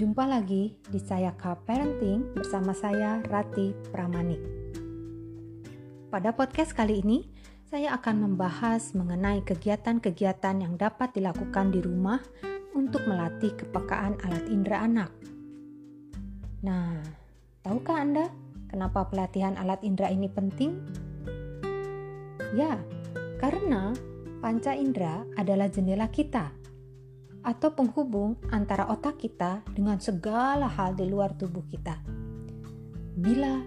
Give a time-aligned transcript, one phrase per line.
[0.00, 4.40] Jumpa lagi di saya Sayaka Parenting bersama saya Rati Pramanik.
[6.08, 7.28] Pada podcast kali ini,
[7.68, 12.16] saya akan membahas mengenai kegiatan-kegiatan yang dapat dilakukan di rumah
[12.72, 15.12] untuk melatih kepekaan alat indera anak.
[16.64, 17.04] Nah,
[17.60, 18.32] tahukah Anda
[18.72, 20.80] kenapa pelatihan alat indera ini penting?
[22.56, 22.80] Ya,
[23.36, 23.92] karena
[24.40, 26.56] panca indera adalah jendela kita
[27.40, 31.96] atau penghubung antara otak kita dengan segala hal di luar tubuh kita.
[33.16, 33.60] Bila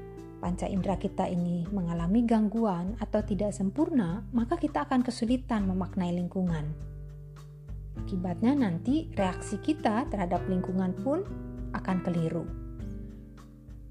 [0.43, 6.67] panca indera kita ini mengalami gangguan atau tidak sempurna, maka kita akan kesulitan memaknai lingkungan.
[8.03, 11.23] Akibatnya nanti reaksi kita terhadap lingkungan pun
[11.71, 12.45] akan keliru.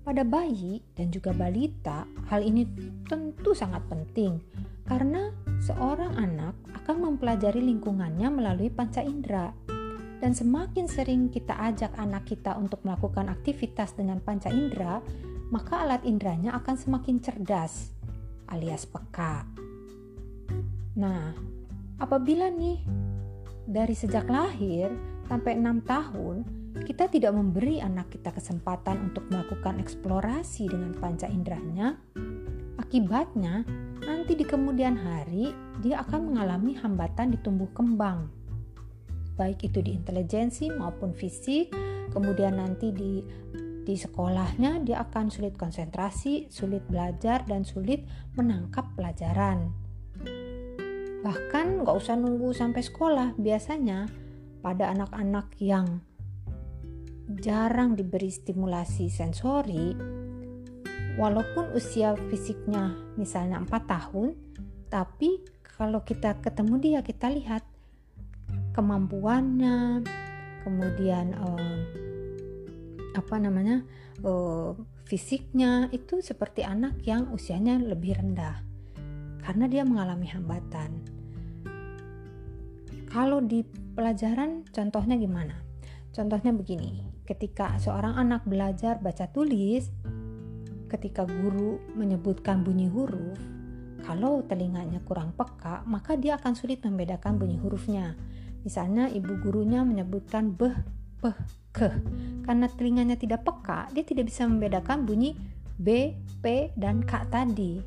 [0.03, 2.67] Pada bayi dan juga balita, hal ini
[3.07, 4.43] tentu sangat penting
[4.83, 5.31] karena
[5.63, 9.55] seorang anak akan mempelajari lingkungannya melalui panca indera
[10.23, 15.03] dan semakin sering kita ajak anak kita untuk melakukan aktivitas dengan panca indera,
[15.51, 17.91] maka alat inderanya akan semakin cerdas
[18.47, 19.43] alias peka.
[20.95, 21.35] Nah,
[21.99, 22.79] apabila nih
[23.67, 24.95] dari sejak lahir
[25.27, 26.37] sampai 6 tahun
[26.87, 31.99] kita tidak memberi anak kita kesempatan untuk melakukan eksplorasi dengan panca inderanya,
[32.79, 33.67] akibatnya
[34.07, 35.51] nanti di kemudian hari
[35.83, 38.42] dia akan mengalami hambatan di tumbuh kembang
[39.37, 41.73] baik itu di intelijensi maupun fisik
[42.13, 43.25] kemudian nanti di
[43.83, 48.07] di sekolahnya dia akan sulit konsentrasi, sulit belajar dan sulit
[48.39, 49.75] menangkap pelajaran.
[51.23, 54.07] Bahkan nggak usah nunggu sampai sekolah, biasanya
[54.63, 55.99] pada anak-anak yang
[57.43, 59.95] jarang diberi stimulasi sensori,
[61.19, 64.39] walaupun usia fisiknya misalnya 4 tahun,
[64.87, 67.67] tapi kalau kita ketemu dia kita lihat
[68.73, 70.03] kemampuannya
[70.65, 71.79] kemudian uh,
[73.13, 73.85] apa namanya
[74.25, 74.73] uh,
[75.05, 78.65] fisiknya itu seperti anak yang usianya lebih rendah
[79.43, 81.03] karena dia mengalami hambatan.
[83.13, 83.61] Kalau di
[83.93, 85.61] pelajaran contohnya gimana?
[86.15, 89.89] Contohnya begini ketika seorang anak belajar baca tulis
[90.91, 93.39] ketika guru menyebutkan bunyi huruf
[94.03, 98.19] kalau telinganya kurang peka maka dia akan sulit membedakan bunyi hurufnya
[98.63, 100.77] Misalnya ibu gurunya menyebutkan beh,
[101.19, 101.39] beh,
[101.75, 101.91] ke.
[102.47, 105.35] Karena telinganya tidak peka, dia tidak bisa membedakan bunyi
[105.81, 107.83] B, P, dan K tadi.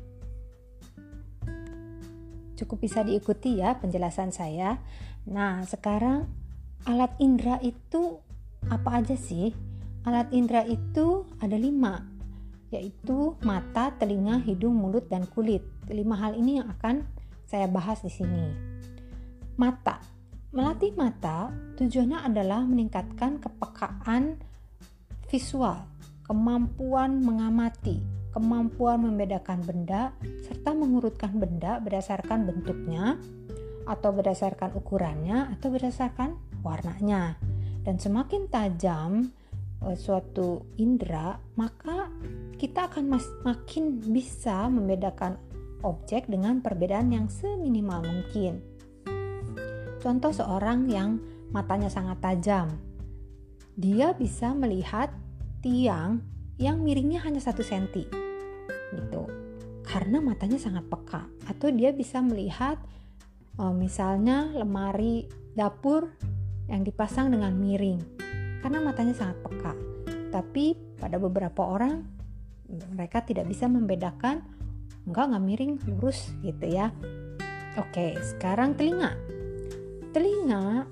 [2.56, 4.80] Cukup bisa diikuti ya penjelasan saya.
[5.28, 6.28] Nah, sekarang
[6.88, 8.20] alat indera itu
[8.68, 9.52] apa aja sih?
[10.04, 12.04] Alat indera itu ada lima,
[12.72, 15.64] yaitu mata, telinga, hidung, mulut, dan kulit.
[15.88, 17.04] Lima hal ini yang akan
[17.44, 18.44] saya bahas di sini.
[19.56, 20.15] Mata
[20.56, 24.40] Melatih mata tujuannya adalah meningkatkan kepekaan
[25.28, 25.84] visual,
[26.24, 28.00] kemampuan mengamati,
[28.32, 30.16] kemampuan membedakan benda,
[30.48, 33.20] serta mengurutkan benda berdasarkan bentuknya,
[33.84, 37.36] atau berdasarkan ukurannya, atau berdasarkan warnanya.
[37.84, 39.28] Dan semakin tajam
[39.84, 42.08] eh, suatu indera, maka
[42.56, 43.12] kita akan
[43.44, 45.36] makin bisa membedakan
[45.84, 48.75] objek dengan perbedaan yang seminimal mungkin.
[50.00, 51.16] Contoh seorang yang
[51.50, 52.68] matanya sangat tajam.
[53.76, 55.12] Dia bisa melihat
[55.60, 56.24] tiang
[56.56, 58.04] yang miringnya hanya satu senti.
[58.92, 59.22] Gitu.
[59.84, 61.28] Karena matanya sangat peka.
[61.48, 62.80] Atau dia bisa melihat
[63.60, 66.12] oh, misalnya lemari dapur
[66.68, 68.00] yang dipasang dengan miring.
[68.60, 69.72] Karena matanya sangat peka.
[70.32, 72.04] Tapi pada beberapa orang
[72.66, 74.42] mereka tidak bisa membedakan
[75.06, 76.90] enggak nggak miring lurus gitu ya.
[77.76, 79.35] Oke, sekarang telinga
[80.16, 80.88] Telinga,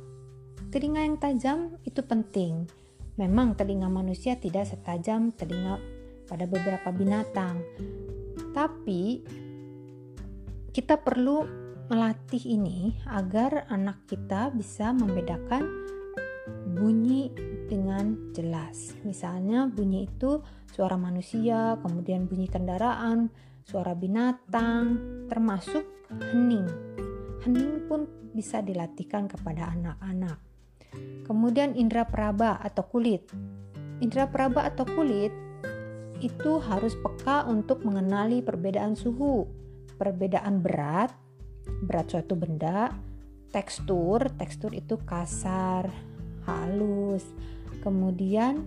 [0.69, 2.69] telinga yang tajam itu penting.
[3.17, 5.81] Memang telinga manusia tidak setajam telinga
[6.29, 7.65] pada beberapa binatang.
[8.53, 9.25] Tapi
[10.77, 11.41] kita perlu
[11.89, 15.73] melatih ini agar anak kita bisa membedakan
[16.77, 17.33] bunyi
[17.65, 18.93] dengan jelas.
[19.09, 23.33] Misalnya bunyi itu suara manusia, kemudian bunyi kendaraan,
[23.65, 25.01] suara binatang,
[25.33, 26.94] termasuk hening.
[27.45, 30.41] Hening pun bisa dilatihkan kepada anak-anak.
[31.29, 33.29] Kemudian indera peraba atau kulit.
[34.01, 35.29] Indera peraba atau kulit
[36.25, 39.45] itu harus peka untuk mengenali perbedaan suhu,
[40.01, 41.13] perbedaan berat,
[41.85, 42.89] berat suatu benda,
[43.53, 45.93] tekstur, tekstur itu kasar,
[46.49, 47.29] halus.
[47.85, 48.65] Kemudian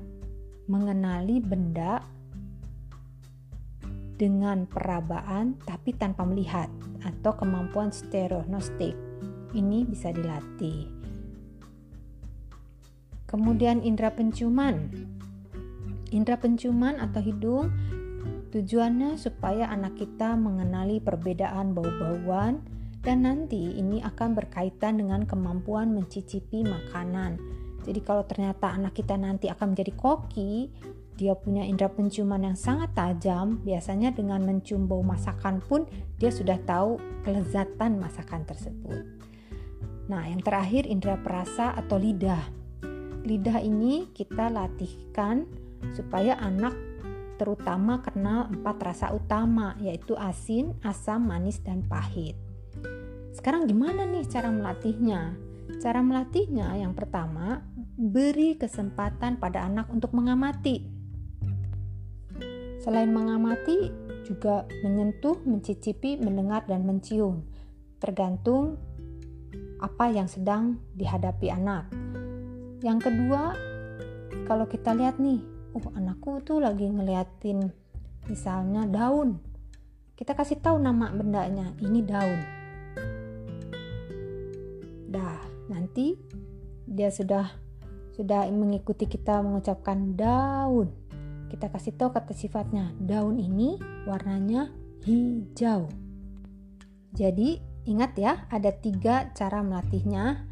[0.70, 2.06] mengenali benda
[4.18, 6.70] dengan perabaan tapi tanpa melihat
[7.08, 8.94] atau kemampuan stereognostik
[9.56, 10.92] ini bisa dilatih.
[13.28, 14.92] Kemudian indera penciuman.
[16.12, 17.68] Indera penciuman atau hidung
[18.56, 22.64] tujuannya supaya anak kita mengenali perbedaan bau-bauan
[23.04, 27.36] dan nanti ini akan berkaitan dengan kemampuan mencicipi makanan.
[27.84, 30.72] Jadi kalau ternyata anak kita nanti akan menjadi koki,
[31.18, 35.90] dia punya indera penciuman yang sangat tajam, biasanya dengan mencium bau masakan pun
[36.22, 39.02] dia sudah tahu kelezatan masakan tersebut.
[40.08, 42.40] Nah, yang terakhir indera perasa atau lidah.
[43.26, 45.50] Lidah ini kita latihkan
[45.98, 46.78] supaya anak
[47.38, 52.38] terutama kenal empat rasa utama yaitu asin, asam, manis, dan pahit.
[53.34, 55.38] Sekarang gimana nih cara melatihnya?
[55.78, 57.62] Cara melatihnya yang pertama,
[57.98, 60.97] beri kesempatan pada anak untuk mengamati.
[62.88, 63.92] Selain mengamati,
[64.24, 67.44] juga menyentuh, mencicipi, mendengar, dan mencium.
[68.00, 68.80] Tergantung
[69.84, 71.92] apa yang sedang dihadapi anak.
[72.80, 73.52] Yang kedua,
[74.48, 75.44] kalau kita lihat nih,
[75.76, 77.76] oh anakku tuh lagi ngeliatin
[78.32, 79.44] misalnya daun.
[80.16, 82.40] Kita kasih tahu nama bendanya, ini daun.
[85.12, 86.16] Dah, nanti
[86.88, 87.52] dia sudah
[88.16, 91.07] sudah mengikuti kita mengucapkan daun.
[91.48, 92.92] Kita kasih tahu kata sifatnya.
[93.00, 94.72] Daun ini warnanya
[95.04, 95.88] hijau.
[97.16, 100.44] Jadi Ingat ya, ada tiga cara melatihnya,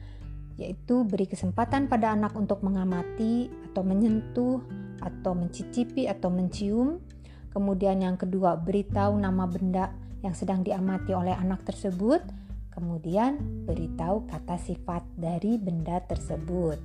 [0.56, 4.64] yaitu beri kesempatan pada anak untuk mengamati atau menyentuh
[5.04, 7.04] atau mencicipi atau mencium.
[7.52, 9.92] Kemudian yang kedua, beritahu nama benda
[10.24, 12.24] yang sedang diamati oleh anak tersebut.
[12.72, 16.80] Kemudian beritahu kata sifat dari benda tersebut.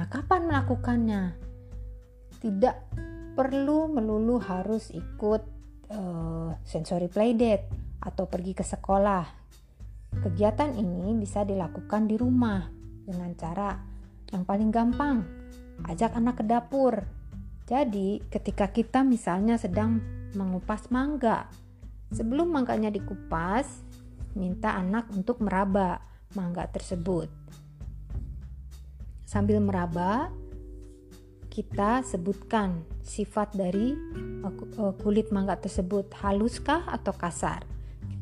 [0.00, 1.45] Nah, kapan melakukannya?
[2.46, 2.76] Tidak
[3.34, 5.42] perlu melulu harus ikut
[5.90, 7.66] uh, sensory playdate
[7.98, 9.26] atau pergi ke sekolah.
[10.22, 12.70] Kegiatan ini bisa dilakukan di rumah
[13.02, 13.74] dengan cara
[14.30, 15.26] yang paling gampang,
[15.90, 17.02] ajak anak ke dapur.
[17.66, 19.98] Jadi, ketika kita misalnya sedang
[20.38, 21.50] mengupas mangga,
[22.14, 23.66] sebelum mangganya dikupas,
[24.38, 25.98] minta anak untuk meraba
[26.38, 27.26] mangga tersebut.
[29.26, 30.30] Sambil meraba,
[31.56, 33.96] kita sebutkan sifat dari
[34.44, 37.64] eh, kulit mangga tersebut, haluskah atau kasar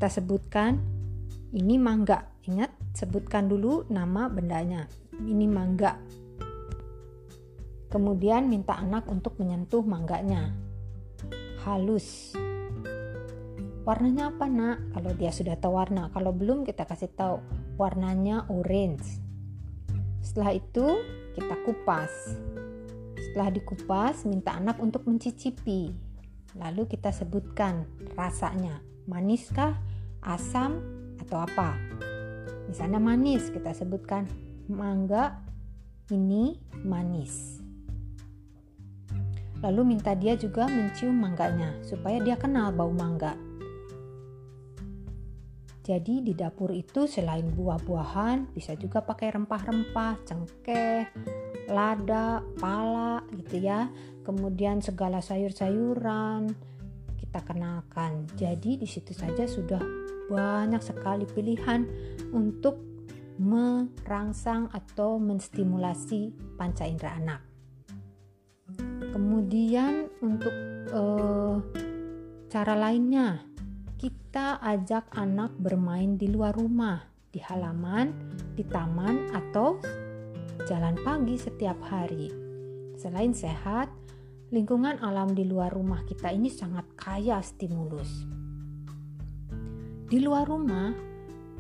[0.05, 0.83] kita sebutkan
[1.55, 2.27] ini mangga.
[2.45, 4.91] Ingat, sebutkan dulu nama bendanya.
[5.17, 5.97] Ini mangga.
[7.89, 10.51] Kemudian minta anak untuk menyentuh mangganya.
[11.63, 12.35] Halus.
[13.87, 14.99] Warnanya apa, Nak?
[14.99, 17.39] Kalau dia sudah tahu warna, kalau belum kita kasih tahu
[17.79, 19.23] warnanya orange.
[20.21, 20.85] Setelah itu,
[21.39, 22.13] kita kupas.
[23.35, 25.91] Setelah dikupas, minta anak untuk mencicipi.
[26.55, 27.83] Lalu kita sebutkan
[28.15, 28.79] rasanya
[29.11, 29.75] maniskah,
[30.23, 30.79] asam,
[31.19, 31.75] atau apa.
[32.71, 34.31] Misalnya manis, kita sebutkan
[34.71, 35.43] mangga
[36.15, 37.59] ini manis.
[39.67, 43.35] Lalu minta dia juga mencium mangganya supaya dia kenal bau mangga.
[45.83, 51.03] Jadi di dapur itu selain buah-buahan bisa juga pakai rempah-rempah, cengkeh,
[51.69, 53.89] lada, pala gitu ya.
[54.25, 56.49] Kemudian segala sayur-sayuran,
[57.21, 58.25] kita kenalkan.
[58.39, 59.81] Jadi di situ saja sudah
[60.31, 61.85] banyak sekali pilihan
[62.33, 62.81] untuk
[63.37, 67.41] merangsang atau menstimulasi panca indera anak.
[69.11, 70.55] Kemudian untuk
[70.91, 71.57] eh,
[72.49, 73.43] cara lainnya,
[73.99, 78.15] kita ajak anak bermain di luar rumah, di halaman,
[78.55, 79.79] di taman atau
[80.65, 82.33] jalan pagi setiap hari.
[82.97, 83.93] Selain sehat,
[84.49, 88.09] lingkungan alam di luar rumah kita ini sangat kaya stimulus.
[90.09, 90.89] Di luar rumah,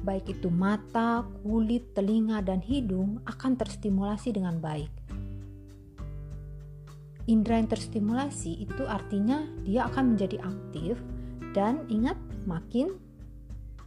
[0.00, 4.92] baik itu mata, kulit, telinga, dan hidung akan terstimulasi dengan baik.
[7.28, 10.96] Indra yang terstimulasi itu artinya dia akan menjadi aktif
[11.52, 12.16] dan ingat
[12.48, 12.96] makin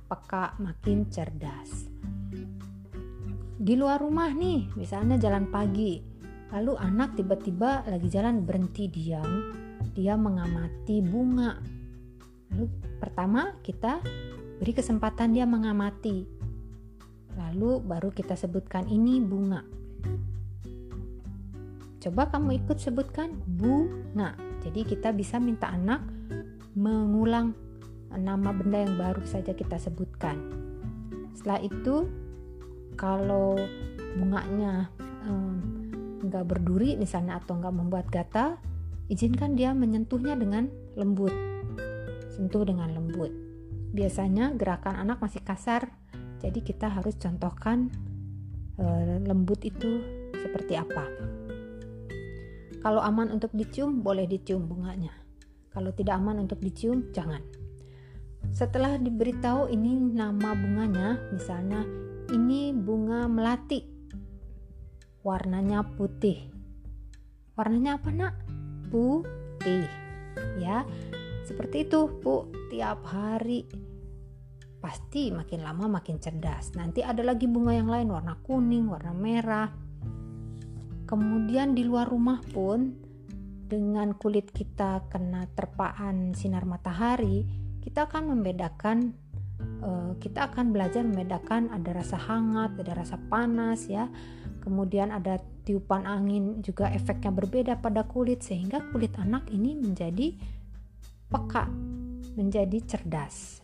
[0.10, 1.97] peka, makin cerdas.
[3.58, 9.52] Di luar rumah nih, misalnya jalan pagi, Lalu anak tiba-tiba lagi jalan berhenti diam,
[9.92, 11.60] dia mengamati bunga.
[12.52, 12.66] Lalu
[13.04, 14.00] pertama kita
[14.64, 16.24] beri kesempatan dia mengamati.
[17.36, 19.60] Lalu baru kita sebutkan ini bunga.
[22.00, 24.40] Coba kamu ikut sebutkan bunga.
[24.64, 26.00] Jadi kita bisa minta anak
[26.80, 27.52] mengulang
[28.16, 30.40] nama benda yang baru saja kita sebutkan.
[31.36, 32.08] Setelah itu
[32.98, 33.56] kalau
[34.18, 34.89] bunganya
[35.30, 35.77] um,
[36.25, 38.58] nggak berduri misalnya atau nggak membuat gatal,
[39.08, 41.32] izinkan dia menyentuhnya dengan lembut.
[42.34, 43.30] Sentuh dengan lembut.
[43.94, 45.89] Biasanya gerakan anak masih kasar,
[46.44, 47.89] jadi kita harus contohkan
[48.77, 48.86] e,
[49.25, 50.04] lembut itu
[50.38, 51.08] seperti apa.
[52.84, 55.13] Kalau aman untuk dicium, boleh dicium bunganya.
[55.74, 57.42] Kalau tidak aman untuk dicium, jangan.
[58.54, 61.84] Setelah diberitahu ini nama bunganya, misalnya
[62.31, 63.84] ini bunga melati,
[65.24, 66.51] warnanya putih.
[67.55, 68.34] Warnanya apa nak?
[68.91, 69.88] Putih.
[70.60, 70.84] Ya,
[71.48, 72.51] seperti itu bu.
[72.67, 73.63] Tiap hari
[74.84, 76.75] pasti makin lama makin cerdas.
[76.75, 79.72] Nanti ada lagi bunga yang lain warna kuning, warna merah.
[81.07, 82.91] Kemudian di luar rumah pun
[83.67, 87.48] dengan kulit kita kena terpaan sinar matahari,
[87.84, 89.15] kita akan membedakan
[90.17, 94.10] kita akan belajar membedakan ada rasa hangat, ada rasa panas ya.
[94.65, 100.36] Kemudian ada tiupan angin juga efeknya berbeda pada kulit sehingga kulit anak ini menjadi
[101.29, 101.69] peka,
[102.36, 103.62] menjadi cerdas.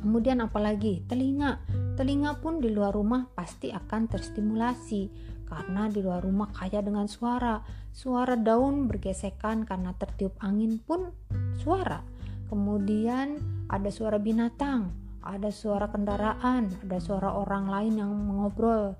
[0.00, 1.64] Kemudian apalagi telinga.
[1.94, 5.02] Telinga pun di luar rumah pasti akan terstimulasi
[5.46, 7.62] karena di luar rumah kaya dengan suara.
[7.94, 11.14] Suara daun bergesekan karena tertiup angin pun
[11.62, 12.13] suara
[12.48, 14.92] kemudian ada suara binatang,
[15.24, 18.92] ada suara kendaraan, ada suara orang lain yang mengobrol,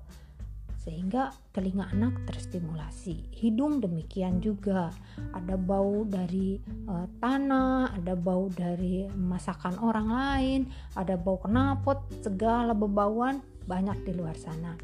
[0.85, 3.29] sehingga telinga anak terstimulasi.
[3.33, 4.93] Hidung demikian juga,
[5.33, 10.61] ada bau dari uh, tanah, ada bau dari masakan orang lain,
[10.93, 14.77] ada bau knalpot, segala bebauan banyak di luar sana.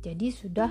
[0.00, 0.70] Jadi sudah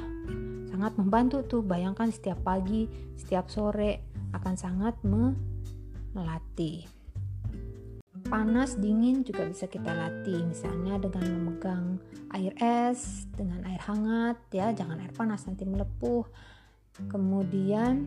[0.72, 1.62] sangat membantu tuh.
[1.62, 6.98] Bayangkan setiap pagi, setiap sore akan sangat melatih
[8.29, 10.45] panas dingin juga bisa kita latih.
[10.45, 11.86] Misalnya dengan memegang
[12.31, 14.69] air es dengan air hangat ya.
[14.71, 16.24] Jangan air panas nanti melepuh.
[17.09, 18.05] Kemudian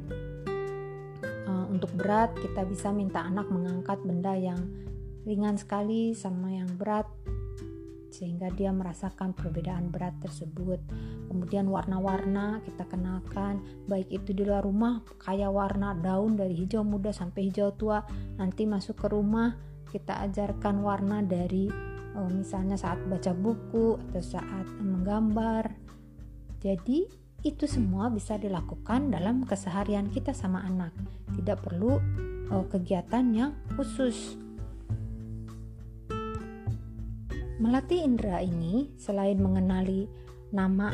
[1.51, 4.63] uh, untuk berat kita bisa minta anak mengangkat benda yang
[5.27, 7.07] ringan sekali sama yang berat
[8.13, 10.79] sehingga dia merasakan perbedaan berat tersebut.
[11.33, 17.09] Kemudian warna-warna kita kenalkan, baik itu di luar rumah kayak warna daun dari hijau muda
[17.09, 18.05] sampai hijau tua,
[18.37, 21.69] nanti masuk ke rumah kita ajarkan warna dari
[22.17, 25.69] uh, misalnya saat baca buku atau saat menggambar.
[26.65, 27.05] Jadi
[27.45, 30.97] itu semua bisa dilakukan dalam keseharian kita sama anak.
[31.37, 32.01] Tidak perlu
[32.49, 34.41] uh, kegiatan yang khusus.
[37.61, 40.09] Melatih indera ini selain mengenali
[40.51, 40.91] nama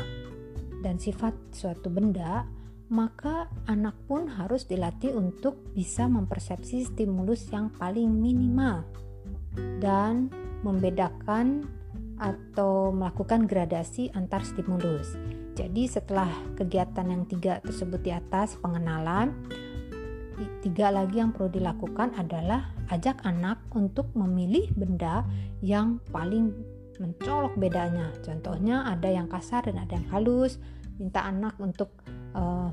[0.83, 2.45] dan sifat suatu benda,
[2.89, 8.81] maka anak pun harus dilatih untuk bisa mempersepsi stimulus yang paling minimal
[9.77, 10.33] dan
[10.65, 11.69] membedakan
[12.19, 15.15] atau melakukan gradasi antar stimulus.
[15.55, 16.27] Jadi setelah
[16.59, 19.31] kegiatan yang tiga tersebut di atas pengenalan,
[20.59, 25.23] tiga lagi yang perlu dilakukan adalah ajak anak untuk memilih benda
[25.63, 26.51] yang paling
[26.99, 28.11] mencolok bedanya.
[28.19, 30.59] Contohnya ada yang kasar dan ada yang halus.
[30.99, 31.95] Minta anak untuk
[32.35, 32.69] uh,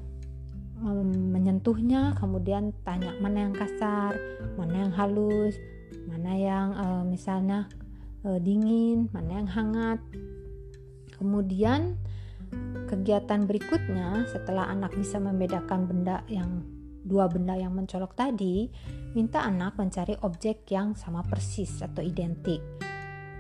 [1.07, 4.13] menyentuhnya kemudian tanya mana yang kasar
[4.61, 5.57] mana yang halus
[6.05, 7.65] mana yang uh, misalnya
[8.27, 10.01] uh, dingin mana yang hangat.
[11.17, 11.97] Kemudian
[12.87, 16.63] kegiatan berikutnya setelah anak bisa membedakan benda yang
[17.07, 18.67] dua benda yang mencolok tadi
[19.15, 22.61] minta anak mencari objek yang sama persis atau identik.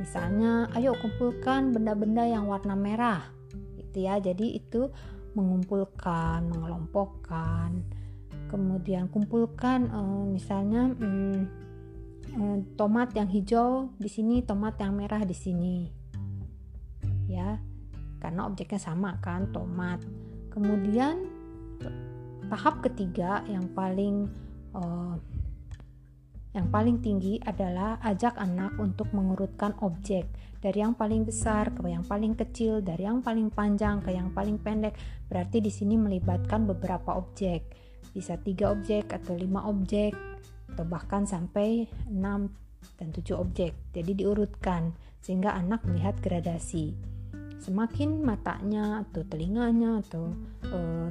[0.00, 3.22] Misalnya ayo kumpulkan benda-benda yang warna merah.
[3.76, 4.88] Gitu ya jadi itu
[5.36, 7.84] mengumpulkan, mengelompokkan,
[8.48, 11.44] kemudian kumpulkan uh, misalnya um,
[12.32, 15.92] um, tomat yang hijau di sini, tomat yang merah di sini,
[17.28, 17.60] ya,
[18.18, 20.00] karena objeknya sama kan, tomat.
[20.48, 21.28] Kemudian
[22.48, 24.32] tahap ketiga yang paling
[24.72, 25.20] uh,
[26.56, 30.24] yang paling tinggi adalah ajak anak untuk mengurutkan objek
[30.56, 34.56] dari yang paling besar ke yang paling kecil, dari yang paling panjang ke yang paling
[34.56, 34.96] pendek.
[35.28, 37.76] Berarti di sini melibatkan beberapa objek,
[38.16, 40.16] bisa tiga objek atau lima objek,
[40.72, 42.48] atau bahkan sampai enam
[42.96, 43.76] dan tujuh objek.
[43.92, 46.96] Jadi diurutkan sehingga anak melihat gradasi.
[47.60, 50.32] Semakin matanya atau telinganya atau
[50.72, 51.08] uh,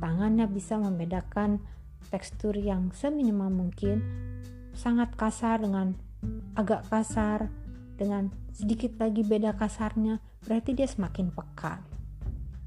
[0.00, 1.60] tangannya bisa membedakan
[2.08, 4.00] tekstur yang seminimal mungkin
[4.76, 5.96] sangat kasar dengan
[6.54, 7.48] agak kasar
[7.96, 11.80] dengan sedikit lagi beda kasarnya berarti dia semakin peka.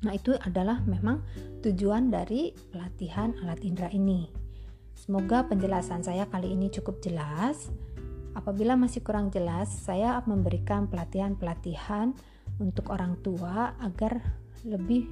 [0.03, 1.21] Nah itu adalah memang
[1.61, 4.25] tujuan dari pelatihan alat indera ini.
[4.97, 7.69] Semoga penjelasan saya kali ini cukup jelas.
[8.33, 12.13] Apabila masih kurang jelas saya memberikan pelatihan-pelatihan
[12.59, 14.19] untuk orang tua agar
[14.67, 15.07] lebih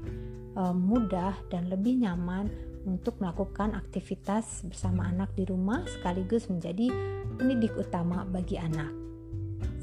[0.60, 2.48] uh, mudah dan lebih nyaman
[2.88, 6.88] untuk melakukan aktivitas bersama anak di rumah sekaligus menjadi
[7.36, 8.90] pendidik utama bagi anak.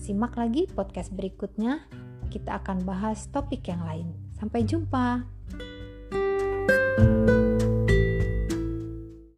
[0.00, 1.84] Simak lagi podcast berikutnya,
[2.32, 4.08] kita akan bahas topik yang lain.
[4.40, 5.33] Sampai jumpa.